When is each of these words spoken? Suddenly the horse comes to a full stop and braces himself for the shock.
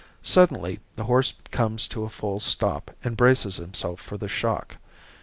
Suddenly 0.23 0.79
the 0.95 1.03
horse 1.03 1.35
comes 1.51 1.85
to 1.89 2.05
a 2.05 2.09
full 2.09 2.39
stop 2.39 2.89
and 3.03 3.15
braces 3.15 3.57
himself 3.57 4.01
for 4.01 4.17
the 4.17 4.27
shock. 4.27 4.77